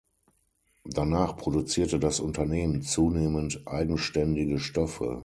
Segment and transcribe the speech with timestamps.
[0.89, 5.19] Danach produzierte das Unternehmen zunehmend eigenständige Stoffe.